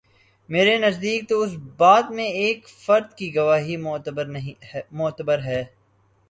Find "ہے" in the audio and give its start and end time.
5.43-5.63